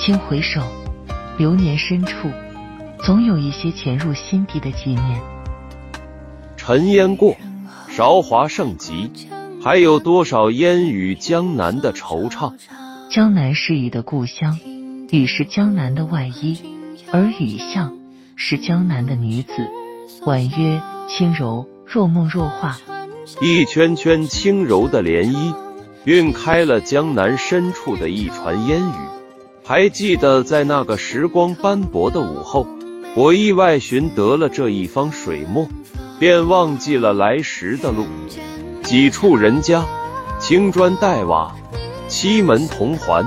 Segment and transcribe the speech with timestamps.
[0.00, 0.62] 轻回首，
[1.36, 2.30] 流年深处，
[3.04, 5.20] 总有一些潜入心底的纪念。
[6.56, 7.36] 尘烟过，
[7.86, 9.10] 韶华盛极，
[9.62, 12.54] 还有多少烟雨江南的惆怅？
[13.10, 14.58] 江南是雨的故乡，
[15.10, 16.56] 雨是江南的外衣，
[17.12, 17.92] 而雨巷
[18.36, 19.52] 是江南的女子。
[20.24, 22.78] 婉约轻柔，若梦若画。
[23.42, 25.54] 一圈圈轻柔的涟漪，
[26.04, 29.19] 晕开了江南深处的一船烟雨。
[29.70, 32.66] 还记得在那个时光斑驳的午后，
[33.14, 35.68] 我意外寻得了这一方水墨，
[36.18, 38.04] 便忘记了来时的路。
[38.82, 39.84] 几处人家，
[40.40, 41.54] 青砖黛瓦，
[42.08, 43.24] 七门铜环，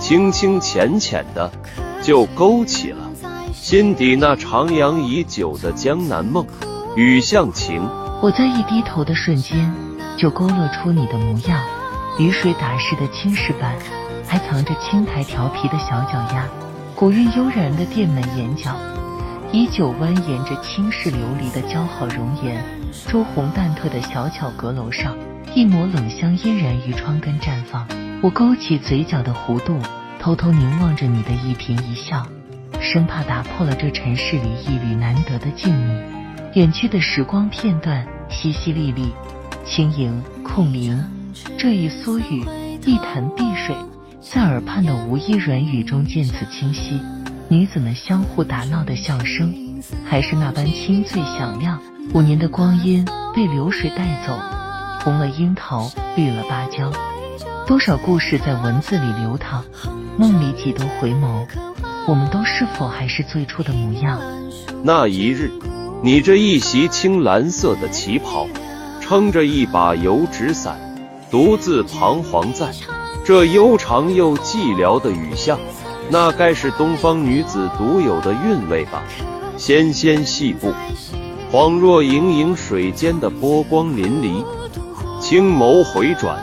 [0.00, 1.52] 清清浅浅的，
[2.02, 3.08] 就勾起了
[3.52, 6.44] 心底那徜徉已久的江南梦。
[6.96, 7.80] 雨巷情。
[8.20, 9.72] 我在一低头的瞬间，
[10.18, 11.62] 就勾勒出你的模样。
[12.18, 13.76] 雨水打湿的青石板，
[14.26, 16.46] 还藏着青苔调皮的小脚丫。
[16.94, 18.74] 古韵悠然的店门眼角，
[19.52, 22.64] 依旧蜿蜒着青石琉璃的姣好容颜。
[23.06, 25.14] 朱红淡褪的小巧阁楼上，
[25.54, 27.86] 一抹冷香嫣然于窗根绽放。
[28.22, 29.78] 我勾起嘴角的弧度，
[30.18, 32.26] 偷偷凝望着你的一颦一笑，
[32.80, 36.02] 生怕打破了这尘世里一缕难得的静谧。
[36.54, 39.10] 远去的时光片段，淅淅沥沥，
[39.66, 41.04] 轻盈空灵。
[41.58, 42.42] 这一蓑雨，
[42.86, 43.76] 一潭碧水，
[44.28, 47.00] 在耳畔的无衣软语中渐次清晰。
[47.48, 49.54] 女子们相互打闹的笑声，
[50.04, 51.80] 还是那般清脆响亮。
[52.12, 54.36] 五年的光阴被流水带走，
[55.04, 56.92] 红了樱桃，绿了芭蕉。
[57.68, 59.64] 多少故事在文字里流淌，
[60.18, 61.46] 梦里几多回眸，
[62.08, 64.20] 我们都是否还是最初的模样？
[64.82, 65.52] 那一日。
[66.02, 68.46] 你这一袭青蓝色的旗袍，
[69.00, 70.76] 撑着一把油纸伞，
[71.30, 72.70] 独自彷徨在
[73.26, 75.58] 这悠长又寂寥的雨巷，
[76.08, 79.02] 那该是东方女子独有的韵味吧？
[79.56, 80.72] 纤纤细步，
[81.50, 84.44] 恍若盈盈水间的波光粼粼。
[85.20, 86.38] 轻眸回转，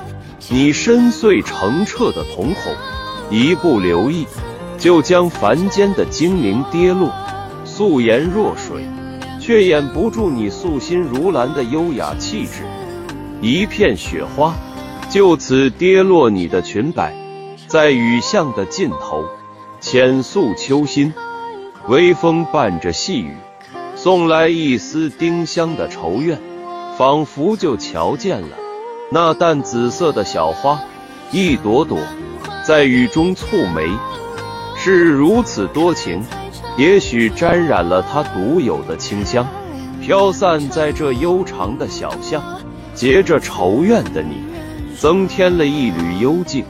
[0.49, 2.73] 你深邃澄澈的瞳孔，
[3.29, 4.27] 一不留意，
[4.77, 7.13] 就将凡间的精灵跌落，
[7.63, 8.83] 素颜若水。
[9.39, 12.63] 却掩不住你素心如兰的优雅气质，
[13.41, 14.53] 一片雪花
[15.09, 17.13] 就此跌落你的裙摆，
[17.67, 19.25] 在雨巷的尽头，
[19.79, 21.13] 浅诉秋心。
[21.87, 23.35] 微风伴着细雨，
[23.95, 26.39] 送来一丝丁香的愁怨，
[26.97, 28.57] 仿佛就瞧见了
[29.11, 30.79] 那淡紫色的小花，
[31.31, 31.99] 一朵朵
[32.65, 33.87] 在雨中蹙眉，
[34.77, 36.23] 是如此多情。
[36.75, 39.45] 也许沾染了它独有的清香，
[40.01, 42.41] 飘散在这悠长的小巷，
[42.95, 44.41] 结着愁怨的你，
[45.03, 46.63] 增添了一缕幽静。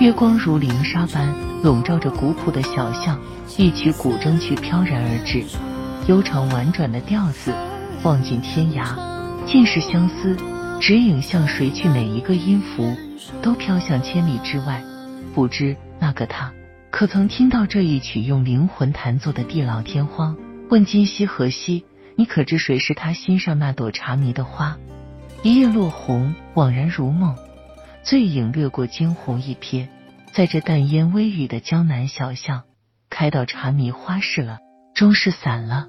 [0.00, 3.18] 月光如凌纱般笼罩着古朴的小巷，
[3.56, 5.42] 一曲古筝曲飘然而至，
[6.06, 7.54] 悠长婉转的调子，
[8.02, 8.98] 望尽天涯，
[9.46, 10.36] 尽是相思，
[10.78, 11.88] 指引向谁去？
[11.88, 12.94] 每一个音符
[13.40, 14.84] 都飘向千里之外，
[15.34, 16.52] 不知那个他。
[16.90, 20.36] 可曾听到这一曲用灵魂弹奏的地老天荒？
[20.68, 21.86] 问今夕何夕？
[22.14, 24.76] 你可知谁是他心上那朵茶迷的花？
[25.42, 27.34] 一夜落红，惘然如梦，
[28.02, 29.88] 醉影掠过惊鸿一瞥，
[30.32, 32.62] 在这淡烟微雨的江南小巷，
[33.08, 34.58] 开到茶迷花市了，
[34.94, 35.88] 终是散了，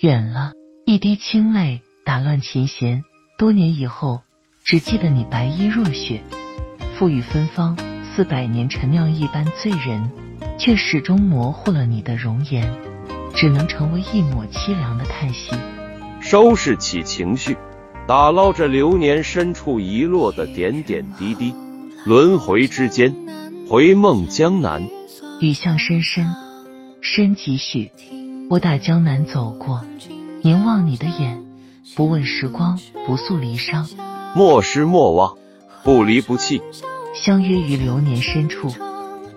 [0.00, 0.52] 远了。
[0.86, 3.02] 一滴清泪打乱琴弦，
[3.38, 4.22] 多年以后，
[4.64, 6.22] 只记得你白衣若雪，
[6.98, 10.10] 馥郁芬芳，似百年陈酿一般醉人。
[10.58, 12.70] 却始终模糊了你的容颜，
[13.34, 15.54] 只能成为一抹凄凉的叹息。
[16.20, 17.56] 收拾起情绪，
[18.10, 21.54] 打捞着流年深处遗落的点点滴滴，
[22.04, 23.14] 轮回之间，
[23.68, 24.84] 回梦江南。
[25.40, 26.26] 雨巷深深，
[27.00, 27.92] 深几许？
[28.50, 29.84] 我打江南走过，
[30.42, 31.44] 凝望你的眼，
[31.94, 33.88] 不问时光，不诉离殇。
[34.34, 35.36] 莫失莫忘，
[35.84, 36.60] 不离不弃，
[37.14, 38.74] 相约于流年深处。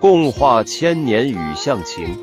[0.00, 2.18] 共话千年雨巷情。